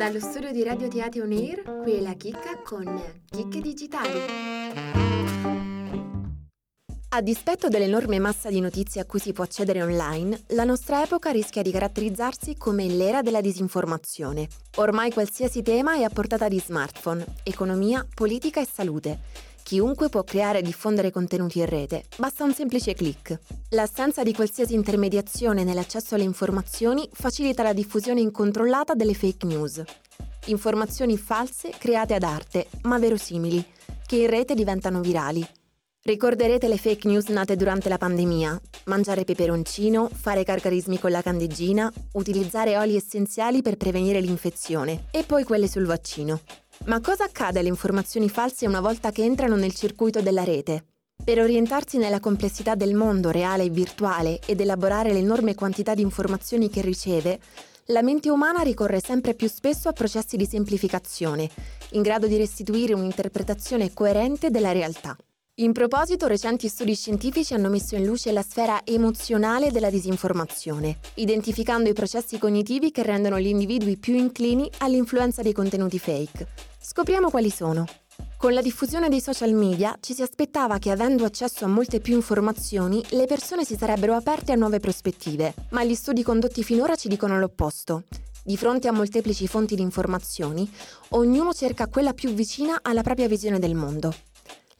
Dallo 0.00 0.18
studio 0.18 0.50
di 0.50 0.64
Radio 0.64 0.88
Teatro 0.88 1.24
On 1.24 1.30
Air, 1.30 1.62
qui 1.82 1.92
è 1.92 2.00
la 2.00 2.14
Chicca 2.14 2.58
con 2.64 2.86
Chicche 3.28 3.60
Digitali. 3.60 4.18
A 7.10 7.20
dispetto 7.20 7.68
dell'enorme 7.68 8.18
massa 8.18 8.48
di 8.48 8.60
notizie 8.60 9.02
a 9.02 9.04
cui 9.04 9.18
si 9.18 9.34
può 9.34 9.44
accedere 9.44 9.82
online, 9.82 10.40
la 10.54 10.64
nostra 10.64 11.02
epoca 11.02 11.30
rischia 11.32 11.60
di 11.60 11.70
caratterizzarsi 11.70 12.56
come 12.56 12.86
l'era 12.86 13.20
della 13.20 13.42
disinformazione. 13.42 14.48
Ormai 14.76 15.12
qualsiasi 15.12 15.60
tema 15.60 15.96
è 15.96 16.02
a 16.02 16.08
portata 16.08 16.48
di 16.48 16.58
smartphone, 16.58 17.22
economia, 17.42 18.06
politica 18.14 18.62
e 18.62 18.66
salute 18.66 19.18
Chiunque 19.62 20.08
può 20.08 20.24
creare 20.24 20.58
e 20.58 20.62
diffondere 20.62 21.10
contenuti 21.10 21.60
in 21.60 21.66
rete, 21.66 22.04
basta 22.16 22.44
un 22.44 22.52
semplice 22.52 22.94
clic. 22.94 23.38
L'assenza 23.70 24.22
di 24.22 24.34
qualsiasi 24.34 24.74
intermediazione 24.74 25.62
nell'accesso 25.62 26.16
alle 26.16 26.24
informazioni 26.24 27.08
facilita 27.12 27.62
la 27.62 27.72
diffusione 27.72 28.20
incontrollata 28.20 28.94
delle 28.94 29.14
fake 29.14 29.46
news. 29.46 29.82
Informazioni 30.46 31.16
false 31.16 31.70
create 31.78 32.14
ad 32.14 32.24
arte, 32.24 32.66
ma 32.82 32.98
verosimili, 32.98 33.64
che 34.06 34.16
in 34.16 34.26
rete 34.28 34.54
diventano 34.54 35.00
virali. 35.00 35.46
Ricorderete 36.02 36.66
le 36.66 36.78
fake 36.78 37.06
news 37.06 37.26
nate 37.26 37.56
durante 37.56 37.90
la 37.90 37.98
pandemia? 37.98 38.58
Mangiare 38.86 39.24
peperoncino, 39.24 40.08
fare 40.10 40.44
carcarismi 40.44 40.98
con 40.98 41.10
la 41.10 41.20
candeggina, 41.20 41.92
utilizzare 42.14 42.78
oli 42.78 42.96
essenziali 42.96 43.60
per 43.60 43.76
prevenire 43.76 44.18
l'infezione 44.20 45.04
e 45.10 45.24
poi 45.24 45.44
quelle 45.44 45.68
sul 45.68 45.84
vaccino. 45.84 46.40
Ma 46.86 46.98
cosa 47.00 47.24
accade 47.24 47.58
alle 47.58 47.68
informazioni 47.68 48.30
false 48.30 48.66
una 48.66 48.80
volta 48.80 49.10
che 49.12 49.22
entrano 49.22 49.54
nel 49.54 49.74
circuito 49.74 50.22
della 50.22 50.44
rete? 50.44 50.84
Per 51.22 51.38
orientarsi 51.38 51.98
nella 51.98 52.20
complessità 52.20 52.74
del 52.74 52.94
mondo 52.94 53.30
reale 53.30 53.64
e 53.64 53.68
virtuale 53.68 54.40
ed 54.46 54.60
elaborare 54.60 55.12
l'enorme 55.12 55.54
quantità 55.54 55.94
di 55.94 56.00
informazioni 56.00 56.70
che 56.70 56.80
riceve, 56.80 57.38
la 57.86 58.02
mente 58.02 58.30
umana 58.30 58.62
ricorre 58.62 58.98
sempre 58.98 59.34
più 59.34 59.46
spesso 59.46 59.90
a 59.90 59.92
processi 59.92 60.38
di 60.38 60.46
semplificazione, 60.46 61.50
in 61.90 62.00
grado 62.00 62.26
di 62.26 62.38
restituire 62.38 62.94
un'interpretazione 62.94 63.92
coerente 63.92 64.48
della 64.48 64.72
realtà. 64.72 65.14
In 65.56 65.72
proposito, 65.72 66.26
recenti 66.26 66.68
studi 66.68 66.94
scientifici 66.94 67.52
hanno 67.52 67.68
messo 67.68 67.94
in 67.94 68.06
luce 68.06 68.32
la 68.32 68.40
sfera 68.40 68.80
emozionale 68.84 69.70
della 69.70 69.90
disinformazione, 69.90 70.96
identificando 71.16 71.90
i 71.90 71.92
processi 71.92 72.38
cognitivi 72.38 72.90
che 72.90 73.02
rendono 73.02 73.38
gli 73.38 73.48
individui 73.48 73.98
più 73.98 74.14
inclini 74.14 74.70
all'influenza 74.78 75.42
dei 75.42 75.52
contenuti 75.52 75.98
fake. 75.98 76.69
Scopriamo 76.82 77.28
quali 77.28 77.50
sono. 77.50 77.84
Con 78.38 78.54
la 78.54 78.62
diffusione 78.62 79.10
dei 79.10 79.20
social 79.20 79.52
media 79.52 79.94
ci 80.00 80.14
si 80.14 80.22
aspettava 80.22 80.78
che 80.78 80.90
avendo 80.90 81.26
accesso 81.26 81.66
a 81.66 81.68
molte 81.68 82.00
più 82.00 82.14
informazioni 82.14 83.04
le 83.10 83.26
persone 83.26 83.66
si 83.66 83.76
sarebbero 83.76 84.14
aperte 84.14 84.52
a 84.52 84.56
nuove 84.56 84.80
prospettive, 84.80 85.54
ma 85.72 85.84
gli 85.84 85.94
studi 85.94 86.22
condotti 86.22 86.64
finora 86.64 86.96
ci 86.96 87.08
dicono 87.08 87.38
l'opposto. 87.38 88.04
Di 88.42 88.56
fronte 88.56 88.88
a 88.88 88.92
molteplici 88.92 89.46
fonti 89.46 89.74
di 89.74 89.82
informazioni, 89.82 90.68
ognuno 91.10 91.52
cerca 91.52 91.86
quella 91.86 92.14
più 92.14 92.30
vicina 92.30 92.78
alla 92.80 93.02
propria 93.02 93.28
visione 93.28 93.58
del 93.58 93.74
mondo. 93.74 94.14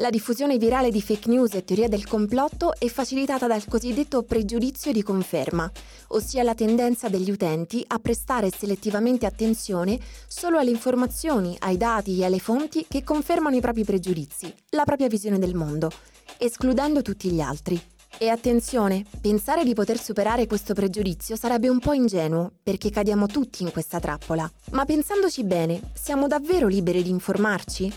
La 0.00 0.10
diffusione 0.10 0.58
virale 0.58 0.92
di 0.92 1.02
fake 1.02 1.28
news 1.28 1.54
e 1.54 1.64
teoria 1.64 1.88
del 1.88 2.06
complotto 2.06 2.72
è 2.78 2.86
facilitata 2.86 3.48
dal 3.48 3.64
cosiddetto 3.66 4.22
pregiudizio 4.22 4.92
di 4.92 5.02
conferma, 5.02 5.68
ossia 6.10 6.44
la 6.44 6.54
tendenza 6.54 7.08
degli 7.08 7.32
utenti 7.32 7.82
a 7.84 7.98
prestare 7.98 8.48
selettivamente 8.56 9.26
attenzione 9.26 9.98
solo 10.28 10.56
alle 10.56 10.70
informazioni, 10.70 11.56
ai 11.58 11.76
dati 11.76 12.16
e 12.20 12.26
alle 12.26 12.38
fonti 12.38 12.86
che 12.88 13.02
confermano 13.02 13.56
i 13.56 13.60
propri 13.60 13.82
pregiudizi, 13.82 14.54
la 14.70 14.84
propria 14.84 15.08
visione 15.08 15.40
del 15.40 15.56
mondo, 15.56 15.90
escludendo 16.38 17.02
tutti 17.02 17.32
gli 17.32 17.40
altri. 17.40 17.80
E 18.18 18.28
attenzione, 18.28 19.04
pensare 19.20 19.64
di 19.64 19.74
poter 19.74 20.00
superare 20.00 20.46
questo 20.46 20.74
pregiudizio 20.74 21.34
sarebbe 21.34 21.68
un 21.68 21.80
po' 21.80 21.92
ingenuo, 21.92 22.52
perché 22.62 22.90
cadiamo 22.90 23.26
tutti 23.26 23.64
in 23.64 23.72
questa 23.72 23.98
trappola. 23.98 24.48
Ma 24.70 24.84
pensandoci 24.84 25.42
bene, 25.42 25.90
siamo 25.92 26.28
davvero 26.28 26.68
liberi 26.68 27.02
di 27.02 27.10
informarci? 27.10 27.92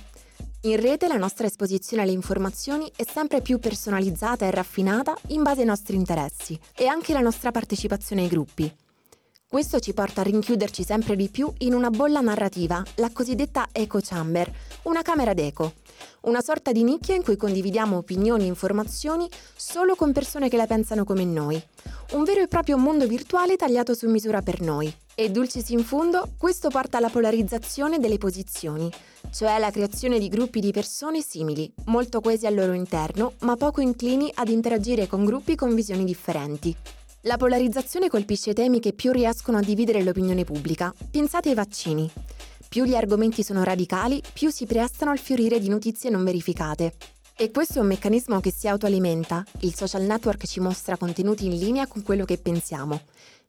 In 0.63 0.79
rete 0.79 1.07
la 1.07 1.17
nostra 1.17 1.47
esposizione 1.47 2.03
alle 2.03 2.11
informazioni 2.11 2.91
è 2.95 3.03
sempre 3.03 3.41
più 3.41 3.57
personalizzata 3.57 4.45
e 4.45 4.51
raffinata 4.51 5.17
in 5.29 5.41
base 5.41 5.61
ai 5.61 5.65
nostri 5.65 5.95
interessi 5.95 6.59
e 6.75 6.85
anche 6.85 7.13
la 7.13 7.19
nostra 7.19 7.49
partecipazione 7.49 8.21
ai 8.21 8.27
gruppi. 8.27 8.71
Questo 9.47 9.79
ci 9.79 9.91
porta 9.93 10.21
a 10.21 10.23
rinchiuderci 10.23 10.83
sempre 10.83 11.15
di 11.15 11.29
più 11.29 11.51
in 11.59 11.73
una 11.73 11.89
bolla 11.89 12.21
narrativa, 12.21 12.83
la 12.97 13.09
cosiddetta 13.11 13.69
echo 13.71 14.01
chamber, 14.03 14.53
una 14.83 15.01
camera 15.01 15.33
d'eco, 15.33 15.73
una 16.21 16.41
sorta 16.41 16.71
di 16.71 16.83
nicchia 16.83 17.15
in 17.15 17.23
cui 17.23 17.37
condividiamo 17.37 17.97
opinioni 17.97 18.43
e 18.43 18.47
informazioni 18.47 19.27
solo 19.55 19.95
con 19.95 20.13
persone 20.13 20.47
che 20.47 20.57
la 20.57 20.67
pensano 20.67 21.05
come 21.05 21.25
noi, 21.25 21.59
un 22.11 22.23
vero 22.23 22.41
e 22.41 22.47
proprio 22.47 22.77
mondo 22.77 23.07
virtuale 23.07 23.55
tagliato 23.55 23.95
su 23.95 24.07
misura 24.07 24.43
per 24.43 24.61
noi. 24.61 24.95
E 25.13 25.29
dulcis 25.29 25.69
in 25.69 25.83
fundo, 25.83 26.29
questo 26.37 26.69
porta 26.69 26.97
alla 26.97 27.09
polarizzazione 27.09 27.99
delle 27.99 28.17
posizioni, 28.17 28.89
cioè 29.31 29.51
alla 29.51 29.69
creazione 29.69 30.17
di 30.19 30.29
gruppi 30.29 30.61
di 30.61 30.71
persone 30.71 31.21
simili, 31.21 31.71
molto 31.85 32.21
coesi 32.21 32.45
al 32.45 32.55
loro 32.55 32.73
interno, 32.73 33.33
ma 33.39 33.55
poco 33.55 33.81
inclini 33.81 34.31
ad 34.33 34.47
interagire 34.47 35.07
con 35.07 35.25
gruppi 35.25 35.55
con 35.55 35.75
visioni 35.75 36.05
differenti. 36.05 36.75
La 37.25 37.37
polarizzazione 37.37 38.07
colpisce 38.07 38.53
temi 38.53 38.79
che 38.79 38.93
più 38.93 39.11
riescono 39.11 39.57
a 39.57 39.61
dividere 39.61 40.01
l'opinione 40.01 40.43
pubblica. 40.43 40.93
Pensate 41.11 41.49
ai 41.49 41.55
vaccini. 41.55 42.09
Più 42.67 42.85
gli 42.85 42.95
argomenti 42.95 43.43
sono 43.43 43.63
radicali, 43.63 44.23
più 44.33 44.49
si 44.49 44.65
prestano 44.65 45.11
al 45.11 45.19
fiorire 45.19 45.59
di 45.59 45.67
notizie 45.67 46.09
non 46.09 46.23
verificate. 46.23 46.93
E 47.35 47.51
questo 47.51 47.79
è 47.79 47.81
un 47.81 47.87
meccanismo 47.87 48.39
che 48.39 48.51
si 48.51 48.67
autoalimenta. 48.67 49.43
Il 49.59 49.75
social 49.75 50.03
network 50.03 50.47
ci 50.47 50.59
mostra 50.59 50.97
contenuti 50.97 51.45
in 51.45 51.57
linea 51.57 51.85
con 51.85 52.01
quello 52.01 52.23
che 52.23 52.37
pensiamo. 52.37 53.01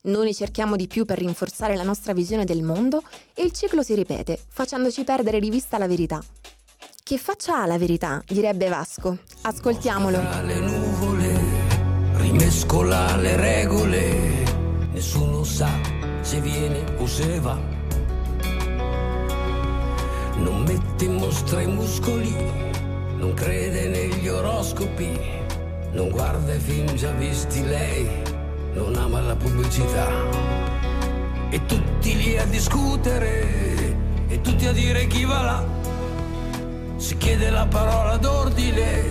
Noi 0.05 0.27
ne 0.27 0.35
cerchiamo 0.35 0.77
di 0.77 0.87
più 0.87 1.05
per 1.05 1.19
rinforzare 1.19 1.77
la 1.77 1.83
nostra 1.83 2.13
visione 2.13 2.45
del 2.45 2.63
mondo 2.63 3.03
e 3.35 3.43
il 3.43 3.53
ciclo 3.53 3.83
si 3.83 3.95
ripete, 3.95 4.39
facendoci 4.49 5.05
perdere 5.05 5.39
di 5.39 5.49
vista 5.49 5.79
la 5.79 5.87
verità. 5.87 6.23
Che 7.03 7.19
faccia 7.19 7.63
ha 7.63 7.67
la 7.67 7.79
verità? 7.79 8.23
direbbe 8.27 8.69
Vasco. 8.69 9.19
Ascoltiamolo. 9.43 10.21
Le 10.43 10.59
nuvole, 10.59 11.41
rimescola 12.15 13.17
le 13.17 13.37
regole, 13.37 14.45
nessuno 14.93 15.45
sa 15.45 15.71
se 16.21 16.41
viene 16.41 16.97
o 16.99 17.07
se 17.07 17.41
va. 17.41 17.59
Non 20.37 20.65
mette 20.67 21.05
in 21.05 21.15
mostra 21.15 21.61
i 21.61 21.67
muscoli 21.67 22.71
non 23.23 23.35
crede 23.35 23.87
negli 23.87 24.27
oroscopi, 24.27 25.17
non 25.93 26.11
guarda 26.11 26.59
film 26.59 26.93
già 26.95 27.13
visti 27.13 27.65
lei, 27.65 28.09
non 28.75 28.95
ama 28.97 29.21
la 29.21 29.37
pubblicità. 29.37 30.09
E 31.51 31.67
tutti 31.67 32.17
lì 32.17 32.39
a 32.39 32.45
discutere, 32.47 33.97
e 34.29 34.41
tutti 34.41 34.67
a 34.67 34.73
dire 34.73 35.07
chi 35.07 35.25
va 35.25 35.43
là. 35.43 35.65
Si 36.97 37.17
chiede 37.17 37.51
la 37.51 37.67
parola 37.67 38.17
d'ordine, 38.17 39.05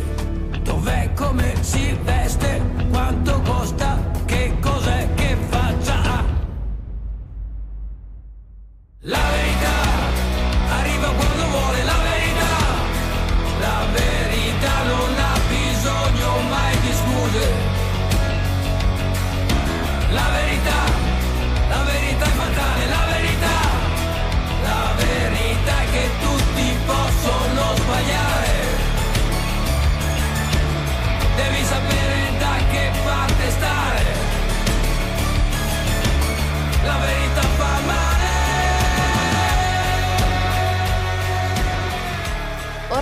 dov'è, 0.64 1.12
come 1.14 1.54
si 1.62 1.96
veste, 2.04 2.62
quanto 2.90 3.42
costa, 3.42 3.91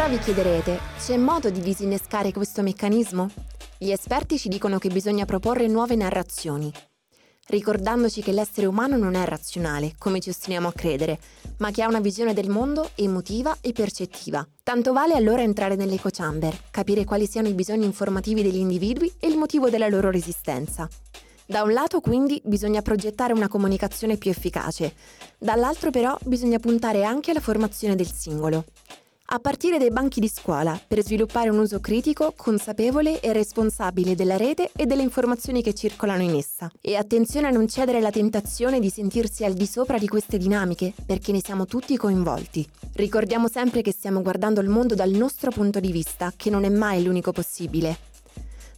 vi 0.09 0.17
chiederete, 0.17 0.79
c'è 0.97 1.17
modo 1.17 1.51
di 1.51 1.59
disinnescare 1.59 2.31
questo 2.31 2.63
meccanismo? 2.63 3.29
Gli 3.77 3.91
esperti 3.91 4.39
ci 4.39 4.49
dicono 4.49 4.79
che 4.79 4.89
bisogna 4.89 5.25
proporre 5.25 5.67
nuove 5.67 5.95
narrazioni, 5.95 6.73
ricordandoci 7.49 8.23
che 8.23 8.31
l'essere 8.31 8.65
umano 8.65 8.97
non 8.97 9.13
è 9.13 9.23
razionale, 9.25 9.93
come 9.99 10.19
ci 10.19 10.29
ostiniamo 10.29 10.67
a 10.67 10.73
credere, 10.73 11.19
ma 11.57 11.69
che 11.69 11.83
ha 11.83 11.87
una 11.87 11.99
visione 11.99 12.33
del 12.33 12.49
mondo 12.49 12.89
emotiva 12.95 13.55
e 13.61 13.71
percettiva. 13.71 14.43
Tanto 14.63 14.93
vale 14.93 15.13
allora 15.13 15.43
entrare 15.43 15.75
nell'eco 15.75 16.09
chamber, 16.11 16.57
capire 16.71 17.03
quali 17.03 17.27
siano 17.27 17.47
i 17.47 17.53
bisogni 17.53 17.85
informativi 17.85 18.41
degli 18.41 18.57
individui 18.57 19.13
e 19.19 19.27
il 19.27 19.37
motivo 19.37 19.69
della 19.69 19.89
loro 19.89 20.09
resistenza. 20.09 20.89
Da 21.45 21.61
un 21.61 21.71
lato 21.71 22.01
quindi 22.01 22.41
bisogna 22.43 22.81
progettare 22.81 23.33
una 23.33 23.47
comunicazione 23.47 24.17
più 24.17 24.31
efficace, 24.31 24.95
dall'altro 25.37 25.91
però 25.91 26.17
bisogna 26.25 26.57
puntare 26.57 27.03
anche 27.03 27.29
alla 27.29 27.41
formazione 27.41 27.95
del 27.95 28.11
singolo. 28.11 28.65
A 29.31 29.37
partire 29.39 29.77
dai 29.77 29.91
banchi 29.91 30.19
di 30.19 30.27
scuola, 30.27 30.79
per 30.87 31.03
sviluppare 31.03 31.49
un 31.49 31.59
uso 31.59 31.79
critico, 31.79 32.33
consapevole 32.35 33.19
e 33.19 33.31
responsabile 33.31 34.15
della 34.15 34.37
rete 34.37 34.71
e 34.75 34.87
delle 34.87 35.03
informazioni 35.03 35.61
che 35.61 35.75
circolano 35.75 36.23
in 36.23 36.35
essa. 36.35 36.71
E 36.81 36.95
attenzione 36.95 37.45
a 37.45 37.51
non 37.51 37.67
cedere 37.67 37.99
alla 37.99 38.09
tentazione 38.09 38.79
di 38.79 38.89
sentirsi 38.89 39.43
al 39.45 39.53
di 39.53 39.67
sopra 39.67 39.99
di 39.99 40.07
queste 40.07 40.39
dinamiche, 40.39 40.93
perché 41.05 41.31
ne 41.31 41.41
siamo 41.43 41.65
tutti 41.65 41.95
coinvolti. 41.95 42.67
Ricordiamo 42.93 43.47
sempre 43.47 43.83
che 43.83 43.91
stiamo 43.91 44.23
guardando 44.23 44.61
il 44.61 44.69
mondo 44.69 44.95
dal 44.95 45.11
nostro 45.11 45.51
punto 45.51 45.79
di 45.79 45.91
vista, 45.91 46.33
che 46.35 46.49
non 46.49 46.63
è 46.63 46.69
mai 46.69 47.03
l'unico 47.03 47.31
possibile. 47.31 47.97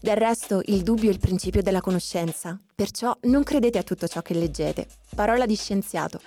Del 0.02 0.18
resto, 0.18 0.62
il 0.66 0.82
dubbio 0.82 1.10
è 1.10 1.14
il 1.14 1.20
principio 1.20 1.62
della 1.62 1.80
conoscenza, 1.80 2.60
perciò 2.76 3.16
non 3.22 3.44
credete 3.44 3.78
a 3.78 3.84
tutto 3.84 4.08
ciò 4.08 4.22
che 4.22 4.34
leggete. 4.34 4.86
Parola 5.16 5.46
di 5.46 5.56
scienziato. 5.56 6.20